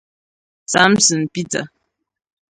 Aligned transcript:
Samson 0.65 1.29
Peter 1.29 1.69